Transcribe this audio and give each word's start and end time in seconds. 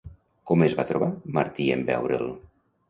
Com 0.51 0.63
es 0.69 0.73
va 0.79 0.87
trobar 0.93 1.11
Martí 1.39 1.69
en 1.79 1.87
veure'l? 1.93 2.31